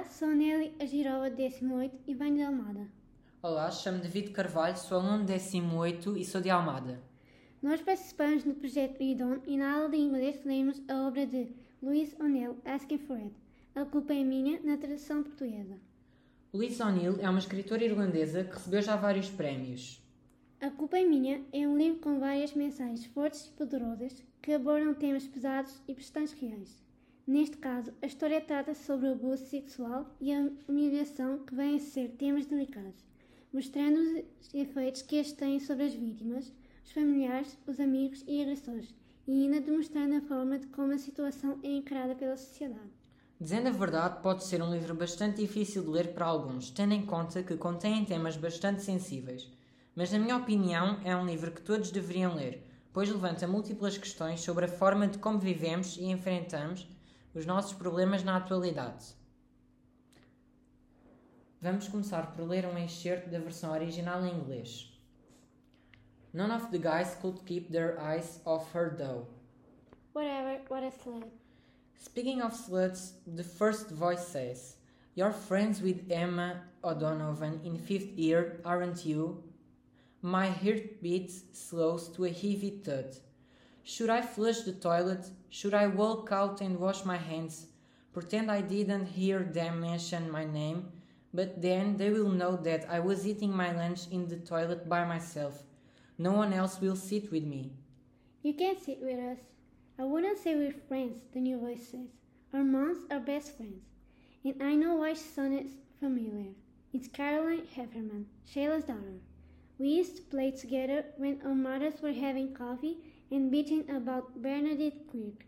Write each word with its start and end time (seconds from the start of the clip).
Olá, 0.00 0.08
sou 0.08 0.28
Nelly 0.28 0.72
Agirova, 0.80 1.28
18 1.28 1.94
e 2.06 2.14
venho 2.14 2.36
de 2.36 2.42
Almada. 2.42 2.88
Olá, 3.42 3.70
chamo-me 3.70 4.02
David 4.02 4.30
Carvalho, 4.30 4.74
sou 4.78 4.98
aluno 4.98 5.26
de 5.26 5.34
18 5.34 6.16
e 6.16 6.24
sou 6.24 6.40
de 6.40 6.48
Almada. 6.48 7.02
Nós 7.62 7.82
participamos 7.82 8.42
no 8.46 8.54
projeto 8.54 9.02
IDON 9.02 9.42
e 9.46 9.58
na 9.58 9.74
aula 9.74 9.90
de 9.90 9.98
inglês 9.98 10.42
lemos 10.42 10.80
a 10.88 11.06
obra 11.06 11.26
de 11.26 11.52
Louise 11.82 12.16
O'Neill, 12.18 12.56
Asking 12.64 12.96
for 12.96 13.18
It. 13.18 13.34
A 13.74 13.84
culpa 13.84 14.14
é 14.14 14.24
minha, 14.24 14.58
na 14.64 14.78
tradução 14.78 15.22
portuguesa. 15.22 15.78
Louise 16.50 16.82
O'Neill 16.82 17.20
é 17.20 17.28
uma 17.28 17.38
escritora 17.38 17.84
irlandesa 17.84 18.44
que 18.44 18.54
recebeu 18.54 18.80
já 18.80 18.96
vários 18.96 19.28
prémios. 19.28 20.02
A 20.62 20.70
Culpa 20.70 20.98
é 20.98 21.04
Minha 21.04 21.42
é 21.52 21.68
um 21.68 21.76
livro 21.76 22.00
com 22.00 22.18
várias 22.18 22.54
mensagens 22.54 23.04
fortes 23.04 23.48
e 23.48 23.50
poderosas 23.50 24.16
que 24.40 24.54
abordam 24.54 24.94
temas 24.94 25.26
pesados 25.26 25.78
e 25.86 25.92
bastante 25.92 26.34
reais. 26.40 26.89
Neste 27.26 27.58
caso, 27.58 27.92
a 28.02 28.06
história 28.06 28.40
trata 28.40 28.74
sobre 28.74 29.06
o 29.06 29.12
abuso 29.12 29.44
sexual 29.46 30.06
e 30.20 30.32
a 30.32 30.50
humilhação 30.66 31.38
que 31.40 31.54
vêm 31.54 31.76
a 31.76 31.80
ser 31.80 32.08
temas 32.12 32.46
delicados, 32.46 33.04
mostrando 33.52 34.00
os 34.00 34.54
efeitos 34.54 35.02
que 35.02 35.16
estes 35.16 35.36
têm 35.36 35.60
sobre 35.60 35.84
as 35.84 35.94
vítimas, 35.94 36.52
os 36.84 36.92
familiares, 36.92 37.56
os 37.66 37.78
amigos 37.78 38.24
e 38.26 38.40
agressores, 38.40 38.94
e 39.28 39.44
ainda 39.44 39.60
demonstrando 39.60 40.16
a 40.16 40.20
forma 40.22 40.58
de 40.58 40.66
como 40.68 40.92
a 40.92 40.98
situação 40.98 41.58
é 41.62 41.68
encarada 41.68 42.14
pela 42.14 42.36
sociedade. 42.36 42.90
Dizendo 43.40 43.68
a 43.68 43.72
verdade, 43.72 44.22
pode 44.22 44.44
ser 44.44 44.62
um 44.62 44.72
livro 44.72 44.94
bastante 44.94 45.40
difícil 45.40 45.82
de 45.82 45.88
ler 45.88 46.12
para 46.12 46.26
alguns, 46.26 46.70
tendo 46.70 46.94
em 46.94 47.06
conta 47.06 47.42
que 47.42 47.56
contém 47.56 48.04
temas 48.04 48.36
bastante 48.36 48.82
sensíveis. 48.82 49.48
Mas, 49.94 50.10
na 50.12 50.18
minha 50.18 50.36
opinião, 50.36 51.00
é 51.04 51.14
um 51.16 51.26
livro 51.26 51.50
que 51.52 51.62
todos 51.62 51.90
deveriam 51.90 52.34
ler, 52.34 52.66
pois 52.92 53.08
levanta 53.08 53.46
múltiplas 53.46 53.96
questões 53.96 54.40
sobre 54.40 54.64
a 54.64 54.68
forma 54.68 55.06
de 55.06 55.18
como 55.18 55.38
vivemos 55.38 55.96
e 55.96 56.04
enfrentamos 56.04 56.86
os 57.34 57.46
nossos 57.46 57.72
problemas 57.72 58.22
na 58.22 58.36
atualidade. 58.36 59.14
Vamos 61.62 61.88
começar 61.88 62.34
por 62.34 62.48
ler 62.48 62.66
um 62.66 62.78
excerto 62.78 63.28
da 63.28 63.38
versão 63.38 63.72
original 63.72 64.24
em 64.24 64.34
inglês. 64.34 64.90
None 66.32 66.52
of 66.52 66.70
the 66.70 66.78
guys 66.78 67.14
could 67.20 67.40
keep 67.44 67.70
their 67.70 67.98
eyes 68.00 68.40
off 68.44 68.72
her 68.74 68.96
though. 68.96 69.26
Whatever, 70.14 70.60
what 70.68 70.84
a 70.84 70.90
slut. 70.90 71.28
Speaking 71.98 72.40
of 72.40 72.54
sluts, 72.54 73.12
the 73.26 73.44
first 73.44 73.90
voice 73.90 74.26
says, 74.26 74.76
You're 75.14 75.32
friends 75.32 75.82
with 75.82 76.10
Emma 76.10 76.62
O'Donovan 76.82 77.60
in 77.62 77.76
fifth 77.76 78.16
year, 78.16 78.60
aren't 78.64 79.04
you? 79.04 79.42
My 80.22 80.48
heart 80.48 81.02
beats 81.02 81.42
slows 81.52 82.08
to 82.10 82.24
a 82.24 82.30
heavy 82.30 82.80
thud. 82.82 83.16
Should 83.82 84.08
I 84.08 84.22
flush 84.22 84.60
the 84.60 84.72
toilet? 84.72 85.28
Should 85.52 85.74
I 85.74 85.88
walk 85.88 86.28
out 86.30 86.60
and 86.60 86.78
wash 86.78 87.04
my 87.04 87.16
hands? 87.16 87.66
Pretend 88.12 88.52
I 88.52 88.60
didn't 88.60 89.06
hear 89.06 89.40
them 89.42 89.80
mention 89.80 90.30
my 90.30 90.44
name? 90.44 90.92
But 91.34 91.60
then 91.60 91.96
they 91.96 92.10
will 92.10 92.30
know 92.30 92.56
that 92.58 92.88
I 92.88 93.00
was 93.00 93.26
eating 93.26 93.52
my 93.52 93.72
lunch 93.72 94.06
in 94.12 94.28
the 94.28 94.36
toilet 94.36 94.88
by 94.88 95.04
myself. 95.04 95.64
No 96.18 96.32
one 96.32 96.52
else 96.52 96.80
will 96.80 96.94
sit 96.94 97.32
with 97.32 97.42
me. 97.42 97.72
You 98.42 98.54
can 98.54 98.78
sit 98.78 99.02
with 99.02 99.18
us. 99.18 99.38
I 99.98 100.04
wouldn't 100.04 100.38
say 100.38 100.54
we're 100.54 100.72
friends, 100.72 101.18
the 101.32 101.40
new 101.40 101.58
voice 101.58 101.88
says. 101.88 102.08
Our 102.54 102.62
moms 102.62 103.04
are 103.10 103.18
best 103.18 103.56
friends. 103.56 103.82
And 104.44 104.62
I 104.62 104.76
know 104.76 104.94
why 104.94 105.14
she 105.14 105.20
sounded 105.34 105.68
familiar. 105.98 106.52
It's 106.92 107.08
Caroline 107.08 107.66
Hefferman, 107.76 108.26
Shayla's 108.48 108.84
daughter. 108.84 109.18
We 109.78 109.88
used 109.88 110.16
to 110.16 110.22
play 110.22 110.52
together 110.52 111.06
when 111.16 111.40
our 111.44 111.54
mothers 111.54 112.00
were 112.00 112.12
having 112.12 112.54
coffee 112.54 112.98
and 113.30 113.52
bitching 113.52 113.88
about 113.94 114.42
Bernadette 114.42 115.06
Quirk. 115.10 115.44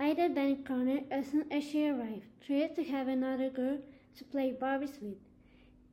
Ida 0.00 0.56
corner 0.66 1.00
as 1.10 1.28
soon 1.28 1.44
as 1.52 1.62
she 1.62 1.88
arrived, 1.88 2.24
thrilled 2.44 2.74
to 2.74 2.84
have 2.84 3.06
another 3.06 3.50
girl 3.50 3.78
to 4.16 4.24
play 4.24 4.52
Barbies 4.52 5.00
with. 5.00 5.18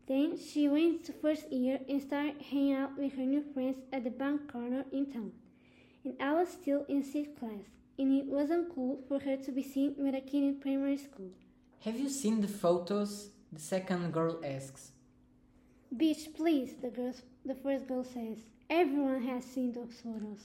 Then 0.07 0.37
she 0.37 0.67
went 0.67 1.03
to 1.05 1.13
first 1.13 1.51
year 1.51 1.79
and 1.87 2.01
started 2.01 2.41
hanging 2.41 2.73
out 2.73 2.97
with 2.97 3.13
her 3.13 3.25
new 3.25 3.43
friends 3.53 3.77
at 3.93 4.03
the 4.03 4.09
bank 4.09 4.51
corner 4.51 4.83
in 4.91 5.11
town. 5.13 5.31
And 6.03 6.15
I 6.19 6.33
was 6.33 6.49
still 6.49 6.85
in 6.89 7.03
sixth 7.03 7.39
class, 7.39 7.65
and 7.99 8.11
it 8.19 8.25
wasn't 8.25 8.73
cool 8.73 9.03
for 9.07 9.19
her 9.19 9.37
to 9.37 9.51
be 9.51 9.61
seen 9.61 9.93
with 9.97 10.15
a 10.15 10.21
kid 10.21 10.43
in 10.43 10.59
primary 10.59 10.97
school. 10.97 11.29
Have 11.81 11.99
you 11.99 12.09
seen 12.09 12.41
the 12.41 12.47
photos? 12.47 13.29
The 13.53 13.59
second 13.59 14.11
girl 14.11 14.39
asks. 14.43 14.91
Bitch, 15.95 16.33
please, 16.35 16.73
the 16.81 16.89
girl, 16.89 17.13
the 17.45 17.55
first 17.55 17.87
girl 17.87 18.03
says. 18.03 18.39
Everyone 18.69 19.21
has 19.23 19.45
seen 19.45 19.71
those 19.71 19.93
photos. 20.03 20.41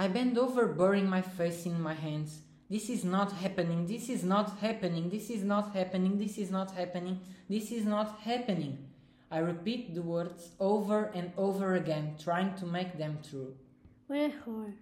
I 0.00 0.06
bend 0.06 0.38
over, 0.38 0.68
burying 0.68 1.10
my 1.10 1.22
face 1.22 1.66
in 1.66 1.82
my 1.82 1.92
hands. 1.92 2.42
This 2.70 2.88
is 2.88 3.04
not 3.04 3.32
happening, 3.32 3.84
this 3.84 4.08
is 4.08 4.22
not 4.22 4.58
happening, 4.60 5.10
this 5.10 5.28
is 5.28 5.42
not 5.42 5.74
happening, 5.74 6.18
this 6.18 6.38
is 6.38 6.52
not 6.52 6.70
happening, 6.70 7.18
this 7.50 7.72
is 7.72 7.84
not 7.84 8.20
happening. 8.20 8.78
I 9.28 9.38
repeat 9.38 9.96
the 9.96 10.02
words 10.02 10.50
over 10.60 11.06
and 11.16 11.32
over 11.36 11.74
again, 11.74 12.14
trying 12.16 12.54
to 12.58 12.64
make 12.64 12.96
them 12.96 13.18
true. 13.28 13.56
What 14.06 14.20
a 14.20 14.32
whore. 14.46 14.74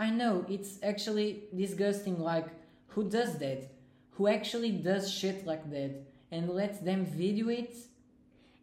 I 0.00 0.10
know, 0.10 0.44
it's 0.48 0.80
actually 0.82 1.44
disgusting, 1.54 2.18
like, 2.18 2.48
who 2.88 3.08
does 3.08 3.38
that? 3.38 3.70
Who 4.14 4.26
actually 4.26 4.72
does 4.72 5.08
shit 5.08 5.46
like 5.46 5.70
that 5.70 5.92
and 6.32 6.50
lets 6.50 6.80
them 6.80 7.06
video 7.06 7.48
it? 7.48 7.76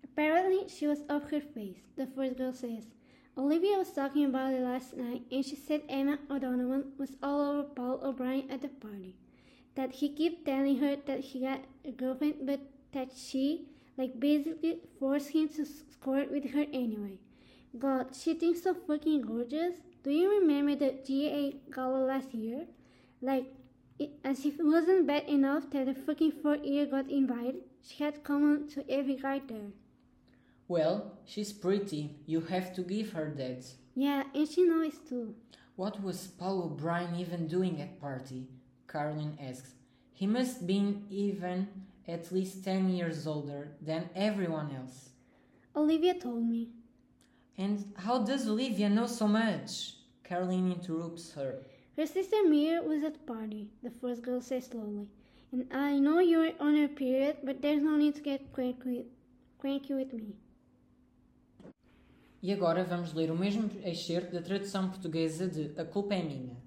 Apparently, 0.03 0.67
she 0.67 0.87
was 0.87 1.03
off 1.09 1.31
her 1.31 1.39
face, 1.39 1.79
the 1.95 2.07
first 2.07 2.37
girl 2.37 2.51
says. 2.51 2.83
Olivia 3.37 3.77
was 3.77 3.91
talking 3.91 4.25
about 4.25 4.53
it 4.53 4.61
last 4.61 4.97
night, 4.97 5.23
and 5.31 5.45
she 5.45 5.55
said 5.55 5.83
Emma 5.87 6.19
O'Donovan 6.29 6.91
was 6.97 7.15
all 7.23 7.41
over 7.41 7.63
Paul 7.63 7.99
O'Brien 8.03 8.51
at 8.51 8.61
the 8.61 8.67
party. 8.67 9.15
That 9.75 9.93
he 9.93 10.09
kept 10.09 10.45
telling 10.45 10.79
her 10.79 10.97
that 11.05 11.21
he 11.21 11.39
got 11.39 11.63
a 11.85 11.91
girlfriend, 11.91 12.45
but 12.45 12.59
that 12.91 13.11
she, 13.15 13.69
like, 13.97 14.19
basically 14.19 14.79
forced 14.99 15.29
him 15.29 15.47
to 15.49 15.65
squirt 15.65 16.29
with 16.29 16.51
her 16.51 16.65
anyway. 16.73 17.19
God, 17.79 18.13
she 18.13 18.33
thinks 18.33 18.63
so 18.63 18.73
fucking 18.73 19.21
gorgeous. 19.21 19.75
Do 20.03 20.11
you 20.11 20.29
remember 20.29 20.75
the 20.75 20.99
GA 21.05 21.55
gala 21.73 22.03
last 22.03 22.33
year? 22.33 22.65
Like, 23.21 23.45
it, 23.97 24.11
as 24.25 24.45
if 24.45 24.59
it 24.59 24.65
wasn't 24.65 25.07
bad 25.07 25.29
enough 25.29 25.69
that 25.71 25.85
the 25.85 25.93
fucking 25.93 26.33
fourth 26.43 26.65
year 26.65 26.85
got 26.85 27.09
invited, 27.09 27.63
she 27.81 28.03
had 28.03 28.25
come 28.25 28.43
on 28.43 28.67
to 28.69 28.83
every 28.91 29.15
guy 29.15 29.39
there. 29.47 29.71
Well, 30.71 31.11
she's 31.25 31.51
pretty, 31.51 32.15
you 32.25 32.39
have 32.39 32.73
to 32.75 32.81
give 32.81 33.11
her 33.11 33.29
that. 33.35 33.65
Yeah, 33.93 34.23
and 34.33 34.47
she 34.47 34.63
knows 34.63 34.93
too. 35.09 35.35
What 35.75 36.01
was 36.01 36.27
Paul 36.27 36.63
O'Brien 36.63 37.13
even 37.17 37.45
doing 37.45 37.81
at 37.81 37.99
party? 37.99 38.47
Caroline 38.87 39.37
asks. 39.37 39.73
He 40.13 40.27
must 40.27 40.65
been 40.65 41.03
even 41.09 41.67
at 42.07 42.31
least 42.31 42.63
ten 42.63 42.87
years 42.87 43.27
older 43.27 43.73
than 43.81 44.09
everyone 44.15 44.73
else. 44.73 45.09
Olivia 45.75 46.13
told 46.13 46.45
me. 46.45 46.69
And 47.57 47.91
how 47.97 48.19
does 48.19 48.47
Olivia 48.47 48.87
know 48.87 49.07
so 49.07 49.27
much? 49.27 49.95
Caroline 50.23 50.71
interrupts 50.71 51.33
her. 51.33 51.65
Her 51.97 52.05
sister 52.05 52.47
Mira 52.47 52.81
was 52.81 53.03
at 53.03 53.25
party, 53.25 53.67
the 53.83 53.91
first 53.99 54.21
girl 54.21 54.39
says 54.39 54.67
slowly. 54.67 55.09
And 55.51 55.67
I 55.73 55.99
know 55.99 56.19
you're 56.19 56.53
on 56.61 56.77
your 56.77 56.87
period, 56.87 57.39
but 57.43 57.61
there's 57.61 57.83
no 57.83 57.97
need 57.97 58.15
to 58.15 58.21
get 58.21 58.53
cranky, 58.53 59.07
cranky 59.59 59.93
with 59.95 60.13
me. 60.13 60.37
E 62.41 62.51
agora 62.51 62.83
vamos 62.83 63.13
ler 63.13 63.29
o 63.29 63.37
mesmo 63.37 63.69
excerto 63.85 64.33
da 64.33 64.41
tradução 64.41 64.89
portuguesa 64.89 65.47
de 65.47 65.79
A 65.79 65.85
Culpa 65.85 66.15
é 66.15 66.23
Minha. 66.23 66.57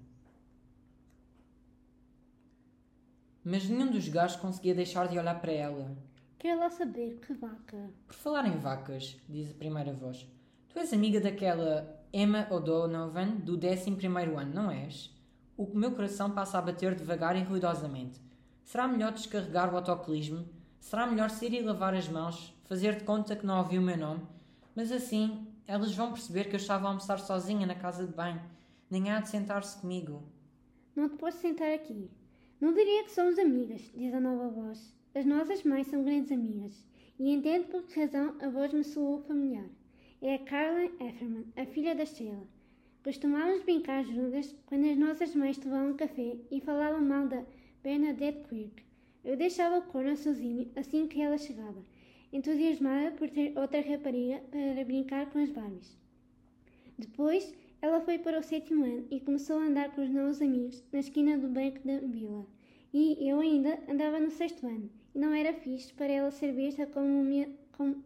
Mas 3.43 3.67
nenhum 3.67 3.91
dos 3.91 4.07
gajos 4.07 4.37
conseguia 4.37 4.73
deixar 4.73 5.07
de 5.07 5.19
olhar 5.19 5.39
para 5.41 5.51
ela. 5.51 5.95
Quero 6.39 6.61
lá 6.61 6.69
saber 6.69 7.19
que 7.19 7.33
vaca. 7.33 7.89
Por 8.07 8.15
falar 8.15 8.47
em 8.47 8.57
vacas, 8.57 9.17
diz 9.27 9.51
a 9.51 9.53
primeira 9.53 9.91
voz, 9.91 10.25
tu 10.69 10.79
és 10.79 10.93
amiga 10.93 11.19
daquela 11.19 12.01
Emma 12.13 12.47
O'Donovan 12.49 13.35
do 13.37 13.55
11 13.55 14.07
ano, 14.37 14.53
não 14.53 14.71
és? 14.71 15.13
O 15.57 15.65
meu 15.77 15.91
coração 15.91 16.31
passa 16.31 16.57
a 16.57 16.61
bater 16.61 16.95
devagar 16.95 17.35
e 17.35 17.43
ruidosamente. 17.43 18.21
Será 18.63 18.87
melhor 18.87 19.11
descarregar 19.11 19.73
o 19.73 19.75
autocolismo? 19.75 20.47
Será 20.79 21.05
melhor 21.05 21.29
sair 21.29 21.53
e 21.53 21.61
lavar 21.61 21.93
as 21.93 22.07
mãos? 22.07 22.53
Fazer 22.63 22.95
de 22.95 23.03
conta 23.03 23.35
que 23.35 23.45
não 23.45 23.57
ouvi 23.57 23.77
o 23.77 23.81
meu 23.81 23.97
nome? 23.97 24.34
Mas 24.75 24.91
assim, 24.91 25.47
elas 25.65 25.95
vão 25.95 26.11
perceber 26.11 26.45
que 26.45 26.55
eu 26.55 26.59
estava 26.59 26.85
a 26.85 26.89
almoçar 26.89 27.19
sozinha 27.19 27.65
na 27.65 27.75
casa 27.75 28.05
de 28.05 28.13
banho. 28.13 28.41
Nem 28.89 29.09
há 29.09 29.19
de 29.19 29.29
sentar-se 29.29 29.79
comigo. 29.79 30.21
Não 30.95 31.09
te 31.09 31.15
posso 31.15 31.37
sentar 31.39 31.71
aqui. 31.73 32.09
Não 32.59 32.73
diria 32.73 33.03
que 33.03 33.11
somos 33.11 33.39
amigas, 33.39 33.81
diz 33.95 34.13
a 34.13 34.19
nova 34.19 34.49
voz. 34.49 34.93
As 35.13 35.25
nossas 35.25 35.63
mães 35.63 35.87
são 35.87 36.03
grandes 36.03 36.31
amigas. 36.31 36.85
E 37.17 37.31
entendo 37.31 37.67
por 37.67 37.83
que 37.83 37.99
razão 37.99 38.35
a 38.41 38.49
voz 38.49 38.73
me 38.73 38.83
soou 38.83 39.21
familiar. 39.21 39.69
É 40.21 40.35
a 40.35 40.39
Caroline 40.39 40.93
Efferman, 40.99 41.45
a 41.55 41.65
filha 41.65 41.95
da 41.95 42.05
Sheila. 42.05 42.45
Costumávamos 43.03 43.63
brincar 43.63 44.03
juntas 44.03 44.55
quando 44.65 44.89
as 44.89 44.97
nossas 44.97 45.35
mães 45.35 45.57
tomavam 45.57 45.95
café 45.95 46.37
e 46.51 46.59
falavam 46.59 47.01
mal 47.01 47.27
da 47.27 47.45
Bernadette 47.83 48.47
Quirk. 48.49 48.83
Eu 49.23 49.37
deixava 49.37 49.77
o 49.77 49.83
corno 49.83 50.17
sozinho 50.17 50.69
assim 50.75 51.07
que 51.07 51.21
ela 51.21 51.37
chegava, 51.37 51.83
entusiasmada 52.35 53.11
por 53.11 53.29
ter 53.29 53.57
outra 53.57 53.79
rapariga 53.81 54.41
para 54.51 54.83
brincar 54.83 55.29
com 55.29 55.39
as 55.39 55.49
Barbies. 55.49 55.97
Depois, 56.97 57.53
ela 57.81 58.01
foi 58.01 58.17
para 58.19 58.39
o 58.39 58.43
sétimo 58.43 58.83
ano 58.83 59.07
e 59.09 59.19
começou 59.19 59.57
a 59.57 59.65
andar 59.65 59.95
com 59.95 60.03
os 60.03 60.09
novos 60.09 60.41
amigos 60.41 60.83
na 60.91 60.99
esquina 60.99 61.37
do 61.37 61.47
banco 61.47 61.79
da 61.87 61.99
vila. 61.99 62.45
E 62.93 63.27
eu 63.29 63.39
ainda 63.39 63.79
andava 63.89 64.19
no 64.19 64.31
sexto 64.31 64.65
ano, 64.67 64.89
e 65.13 65.19
não 65.19 65.33
era 65.33 65.53
fixe 65.53 65.93
para 65.93 66.11
ela 66.11 66.31
ser 66.31 66.51
vista 66.53 66.85
como 66.85 67.07
uma 67.21 67.47
como- 67.71 68.03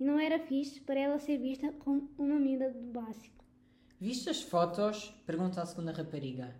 e 0.00 0.04
não 0.04 0.18
era 0.18 0.38
fixe 0.38 0.80
para 0.80 0.98
ela 0.98 1.18
ser 1.18 1.38
vista 1.38 1.72
como 1.80 2.08
uma 2.18 2.38
miúda 2.38 2.70
do 2.70 2.80
básico. 2.92 3.44
Viste 4.00 4.28
as 4.30 4.42
fotos? 4.42 5.14
Pergunta 5.26 5.62
a 5.62 5.66
segunda 5.66 5.92
rapariga. 5.92 6.54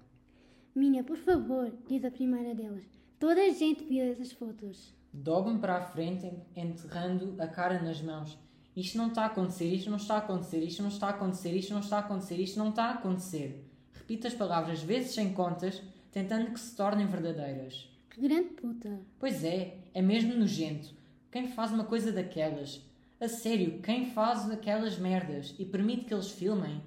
Minha, 0.74 1.02
por 1.04 1.16
favor, 1.16 1.72
diz 1.88 2.04
a 2.04 2.10
primeira 2.10 2.54
delas. 2.54 2.84
Toda 3.18 3.40
a 3.40 3.50
gente 3.50 3.84
viu 3.84 4.04
essas 4.04 4.32
fotos. 4.32 4.92
Dobro-me 5.16 5.60
para 5.60 5.76
a 5.76 5.80
frente, 5.80 6.28
enterrando 6.56 7.40
a 7.40 7.46
cara 7.46 7.80
nas 7.80 8.02
mãos. 8.02 8.36
Isto 8.76 8.98
não 8.98 9.06
está 9.06 9.22
a 9.22 9.26
acontecer, 9.26 9.72
isto 9.72 9.88
não 9.88 9.96
está 9.96 10.16
a 10.16 10.18
acontecer, 10.18 10.58
isto 10.64 10.82
não 10.82 10.88
está 10.88 11.06
a 11.06 11.10
acontecer, 11.10 11.52
isto 11.52 11.72
não 11.72 11.80
está 11.80 11.96
a 11.96 12.00
acontecer, 12.00 12.40
isto 12.40 12.58
não 12.58 12.70
está 12.70 12.84
a 12.86 12.94
acontecer. 12.94 13.64
Repito 13.92 14.26
as 14.26 14.34
palavras 14.34 14.82
vezes 14.82 15.14
sem 15.14 15.32
contas, 15.32 15.80
tentando 16.10 16.50
que 16.50 16.58
se 16.58 16.74
tornem 16.74 17.06
verdadeiras. 17.06 17.88
Que 18.10 18.22
grande 18.22 18.48
puta. 18.54 19.00
Pois 19.20 19.44
é, 19.44 19.78
é 19.94 20.02
mesmo 20.02 20.34
nojento. 20.34 20.92
Quem 21.30 21.46
faz 21.46 21.70
uma 21.70 21.84
coisa 21.84 22.10
daquelas? 22.10 22.84
A 23.20 23.28
sério, 23.28 23.80
quem 23.82 24.10
faz 24.10 24.50
aquelas 24.50 24.98
merdas 24.98 25.54
e 25.60 25.64
permite 25.64 26.06
que 26.06 26.12
eles 26.12 26.32
filmem? 26.32 26.82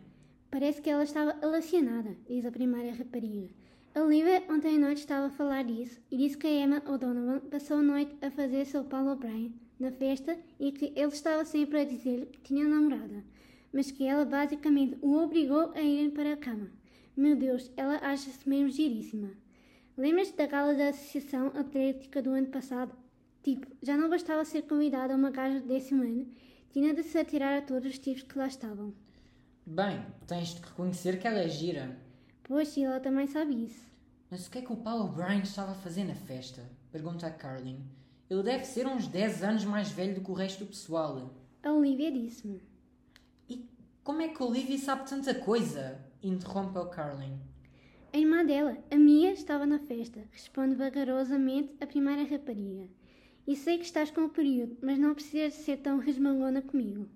Parece 0.52 0.82
que 0.82 0.90
ela 0.90 1.04
estava 1.04 1.38
alacionada, 1.42 2.18
diz 2.28 2.46
a 2.46 2.52
primeira 2.52 2.94
rapariga. 2.94 3.48
A 3.98 4.02
Olivia 4.02 4.44
ontem 4.48 4.76
à 4.76 4.80
noite 4.80 5.00
estava 5.00 5.26
a 5.26 5.32
falar 5.32 5.64
disso 5.64 6.00
e 6.12 6.18
disse 6.18 6.38
que 6.38 6.46
a 6.46 6.52
Emma 6.52 6.84
O'Donovan 6.86 7.40
passou 7.50 7.78
a 7.78 7.82
noite 7.82 8.16
a 8.22 8.30
fazer 8.30 8.64
seu 8.66 8.84
Paulo 8.84 9.14
O'Brien 9.14 9.52
na 9.80 9.90
festa 9.90 10.38
e 10.60 10.72
que 10.72 10.94
ele 10.96 11.08
estava 11.08 11.44
sempre 11.44 11.82
a 11.82 11.84
dizer 11.84 12.28
que 12.28 12.42
tinha 12.42 12.68
namorada, 12.68 13.24
mas 13.74 13.90
que 13.90 14.06
ela 14.06 14.24
basicamente 14.24 15.00
o 15.02 15.18
obrigou 15.18 15.72
a 15.74 15.82
irem 15.82 16.12
para 16.12 16.34
a 16.34 16.38
cama. 16.38 16.70
Meu 17.16 17.36
Deus, 17.36 17.72
ela 17.76 17.96
acha-se 17.96 18.48
mesmo 18.48 18.70
giríssima. 18.70 19.32
Lembras-te 19.98 20.38
da 20.38 20.46
gala 20.46 20.76
da 20.76 20.90
Associação 20.90 21.48
Atlética 21.56 22.22
do 22.22 22.30
ano 22.30 22.50
passado? 22.50 22.96
Tipo, 23.42 23.66
já 23.82 23.98
não 23.98 24.12
bastava 24.12 24.46
ser 24.46 24.62
convidada 24.62 25.16
a 25.16 25.18
uma 25.18 25.32
gaja 25.32 25.60
de 25.60 25.66
décimo 25.66 26.04
ano, 26.04 26.28
tinha 26.72 26.94
de 26.94 27.02
se 27.02 27.18
atirar 27.18 27.58
a 27.58 27.62
todos 27.64 27.90
os 27.90 27.98
tipos 27.98 28.22
que 28.22 28.38
lá 28.38 28.46
estavam. 28.46 28.94
Bem, 29.66 30.06
tens 30.28 30.54
de 30.54 30.62
reconhecer 30.62 31.20
que 31.20 31.26
ela 31.26 31.40
é 31.40 31.50
gira. 31.50 32.06
Pois, 32.48 32.78
ela 32.78 33.00
também 33.00 33.28
sabe 33.28 33.66
isso. 33.66 33.86
Mas 34.32 34.48
o 34.48 34.52
que 34.52 34.60
é 34.60 34.62
que 34.62 34.72
o 34.72 34.78
Paulo 34.78 35.06
O'Brien 35.06 35.42
estava 35.42 35.72
a 35.72 35.76
fazer 35.76 36.04
na 36.06 36.16
festa? 36.16 36.64
Pergunta 36.92 37.28
a 37.28 37.32
Carlin. 37.32 37.82
Ele 38.30 38.44
deve 38.44 38.66
ser 38.66 38.88
uns 38.88 39.08
10 39.08 39.44
anos 39.44 39.66
mais 39.66 39.90
velho 39.90 40.16
do 40.16 40.22
que 40.22 40.32
o 40.32 40.34
resto 40.34 40.64
do 40.64 40.70
pessoal. 40.70 41.34
A 41.64 41.72
Olivia 41.72 42.12
disse-me. 42.12 42.62
E 43.50 43.66
como 44.04 44.22
é 44.22 44.30
que 44.30 44.42
Olivia 44.42 44.78
sabe 44.78 45.10
tanta 45.10 45.34
coisa? 45.36 46.00
Interrompe 46.24 46.78
o 46.78 46.86
Carlin. 46.88 47.38
A 48.14 48.18
irmã 48.18 48.46
dela, 48.46 48.78
a 48.90 48.96
Mia, 48.96 49.32
estava 49.32 49.66
na 49.66 49.80
festa, 49.80 50.24
responde 50.32 50.76
vagarosamente 50.76 51.76
a 51.82 51.86
primeira 51.88 52.24
rapariga. 52.24 52.88
E 53.46 53.56
sei 53.56 53.78
que 53.78 53.86
estás 53.86 54.10
com 54.10 54.26
o 54.26 54.30
período, 54.30 54.78
mas 54.82 54.98
não 54.98 55.14
precisas 55.14 55.54
ser 55.54 55.78
tão 55.78 56.00
resmangona 56.00 56.62
comigo. 56.62 57.08